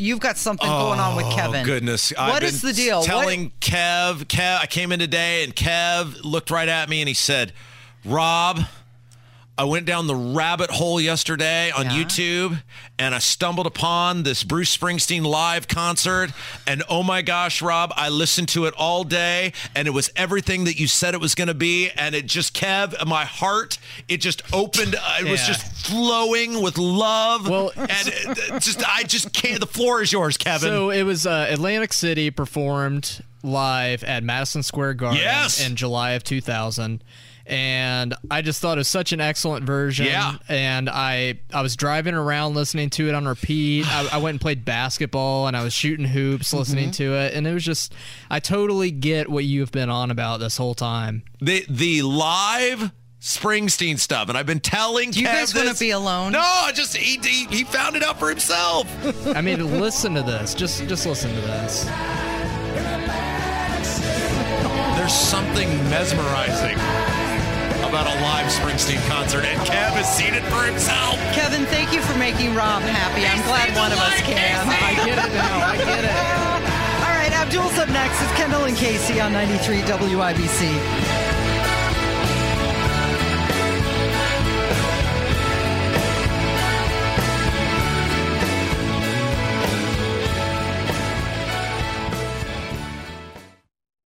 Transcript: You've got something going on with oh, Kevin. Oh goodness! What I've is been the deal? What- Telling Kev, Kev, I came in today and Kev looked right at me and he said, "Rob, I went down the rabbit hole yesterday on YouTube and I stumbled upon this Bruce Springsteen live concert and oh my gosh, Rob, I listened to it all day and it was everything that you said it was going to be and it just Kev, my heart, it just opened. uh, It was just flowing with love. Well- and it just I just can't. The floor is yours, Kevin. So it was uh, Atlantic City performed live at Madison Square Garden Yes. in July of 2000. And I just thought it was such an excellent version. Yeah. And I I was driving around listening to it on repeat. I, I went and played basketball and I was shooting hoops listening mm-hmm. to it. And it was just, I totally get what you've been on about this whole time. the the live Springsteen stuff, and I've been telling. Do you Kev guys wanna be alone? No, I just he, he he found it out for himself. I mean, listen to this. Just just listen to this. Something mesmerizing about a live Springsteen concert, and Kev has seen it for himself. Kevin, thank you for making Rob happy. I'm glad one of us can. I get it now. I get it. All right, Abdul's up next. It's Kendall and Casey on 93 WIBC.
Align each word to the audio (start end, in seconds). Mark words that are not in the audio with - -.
You've 0.00 0.20
got 0.20 0.38
something 0.38 0.68
going 0.68 0.98
on 0.98 1.14
with 1.14 1.26
oh, 1.26 1.36
Kevin. 1.36 1.60
Oh 1.60 1.64
goodness! 1.64 2.10
What 2.10 2.18
I've 2.18 2.42
is 2.42 2.62
been 2.62 2.70
the 2.70 2.74
deal? 2.74 2.98
What- 3.00 3.06
Telling 3.06 3.52
Kev, 3.60 4.24
Kev, 4.24 4.60
I 4.60 4.66
came 4.66 4.92
in 4.92 4.98
today 4.98 5.44
and 5.44 5.54
Kev 5.54 6.24
looked 6.24 6.50
right 6.50 6.68
at 6.68 6.88
me 6.88 7.00
and 7.00 7.08
he 7.08 7.14
said, 7.14 7.52
"Rob, 8.04 8.60
I 9.60 9.64
went 9.64 9.84
down 9.84 10.06
the 10.06 10.14
rabbit 10.16 10.70
hole 10.70 10.98
yesterday 10.98 11.70
on 11.70 11.84
YouTube 11.84 12.62
and 12.98 13.14
I 13.14 13.18
stumbled 13.18 13.66
upon 13.66 14.22
this 14.22 14.42
Bruce 14.42 14.74
Springsteen 14.74 15.22
live 15.22 15.68
concert 15.68 16.30
and 16.66 16.82
oh 16.88 17.02
my 17.02 17.20
gosh, 17.20 17.60
Rob, 17.60 17.92
I 17.94 18.08
listened 18.08 18.48
to 18.50 18.64
it 18.64 18.72
all 18.78 19.04
day 19.04 19.52
and 19.74 19.86
it 19.86 19.90
was 19.90 20.10
everything 20.16 20.64
that 20.64 20.80
you 20.80 20.86
said 20.86 21.12
it 21.12 21.20
was 21.20 21.34
going 21.34 21.48
to 21.48 21.54
be 21.54 21.90
and 21.90 22.14
it 22.14 22.24
just 22.24 22.56
Kev, 22.56 23.04
my 23.06 23.26
heart, 23.26 23.78
it 24.08 24.22
just 24.22 24.40
opened. 24.54 24.94
uh, 24.94 25.16
It 25.20 25.30
was 25.30 25.46
just 25.46 25.86
flowing 25.86 26.62
with 26.62 26.78
love. 26.78 27.46
Well- 27.46 27.72
and 27.76 27.90
it 28.08 28.62
just 28.62 28.82
I 28.88 29.02
just 29.02 29.30
can't. 29.34 29.60
The 29.60 29.66
floor 29.66 30.00
is 30.00 30.10
yours, 30.10 30.38
Kevin. 30.38 30.70
So 30.70 30.88
it 30.88 31.02
was 31.02 31.26
uh, 31.26 31.48
Atlantic 31.50 31.92
City 31.92 32.30
performed 32.30 33.22
live 33.42 34.04
at 34.04 34.22
Madison 34.22 34.62
Square 34.62 34.94
Garden 34.94 35.20
Yes. 35.20 35.64
in 35.66 35.76
July 35.76 36.12
of 36.12 36.24
2000. 36.24 37.02
And 37.46 38.14
I 38.30 38.42
just 38.42 38.60
thought 38.60 38.78
it 38.78 38.80
was 38.80 38.88
such 38.88 39.12
an 39.12 39.20
excellent 39.20 39.66
version. 39.66 40.06
Yeah. 40.06 40.36
And 40.48 40.88
I 40.88 41.40
I 41.52 41.62
was 41.62 41.74
driving 41.74 42.14
around 42.14 42.54
listening 42.54 42.90
to 42.90 43.08
it 43.08 43.14
on 43.14 43.26
repeat. 43.26 43.86
I, 43.88 44.08
I 44.12 44.18
went 44.18 44.34
and 44.34 44.40
played 44.40 44.64
basketball 44.64 45.48
and 45.48 45.56
I 45.56 45.64
was 45.64 45.72
shooting 45.72 46.06
hoops 46.06 46.52
listening 46.52 46.90
mm-hmm. 46.90 47.02
to 47.02 47.14
it. 47.14 47.34
And 47.34 47.46
it 47.48 47.52
was 47.52 47.64
just, 47.64 47.92
I 48.30 48.38
totally 48.38 48.92
get 48.92 49.28
what 49.28 49.44
you've 49.44 49.72
been 49.72 49.90
on 49.90 50.12
about 50.12 50.38
this 50.38 50.56
whole 50.58 50.74
time. 50.74 51.24
the 51.40 51.64
the 51.68 52.02
live 52.02 52.92
Springsteen 53.20 53.98
stuff, 53.98 54.30
and 54.30 54.38
I've 54.38 54.46
been 54.46 54.60
telling. 54.60 55.10
Do 55.10 55.20
you 55.20 55.26
Kev 55.26 55.32
guys 55.32 55.54
wanna 55.54 55.74
be 55.74 55.90
alone? 55.90 56.32
No, 56.32 56.40
I 56.40 56.72
just 56.72 56.96
he, 56.96 57.18
he 57.18 57.44
he 57.54 57.64
found 57.64 57.94
it 57.94 58.02
out 58.02 58.18
for 58.18 58.30
himself. 58.30 58.86
I 59.36 59.42
mean, 59.42 59.78
listen 59.78 60.14
to 60.14 60.22
this. 60.22 60.54
Just 60.54 60.86
just 60.86 61.04
listen 61.04 61.34
to 61.34 61.40
this. 61.42 61.86
Something 65.50 65.90
mesmerizing 65.90 66.78
about 67.82 68.06
a 68.06 68.14
live 68.22 68.46
Springsteen 68.46 69.04
concert, 69.08 69.44
and 69.44 69.58
Kev 69.66 69.90
has 69.98 70.06
seen 70.06 70.32
it 70.32 70.44
for 70.44 70.62
himself. 70.62 71.18
Kevin, 71.34 71.66
thank 71.66 71.92
you 71.92 72.00
for 72.02 72.16
making 72.16 72.54
Rob 72.54 72.82
happy. 72.82 73.26
I'm 73.26 73.42
glad 73.42 73.74
one 73.74 73.90
of 73.90 73.98
us 73.98 74.20
can. 74.22 74.68
I 74.68 74.94
get 75.04 75.18
it 75.18 75.34
now. 75.34 75.58
I 75.66 75.76
get 75.76 76.04
it. 76.04 77.02
All 77.02 77.14
right, 77.18 77.32
Abdul's 77.32 77.76
up 77.78 77.88
next. 77.88 78.22
It's 78.22 78.32
Kendall 78.38 78.62
and 78.62 78.76
Casey 78.76 79.20
on 79.20 79.32
93 79.32 79.80
WIBC. 79.80 81.19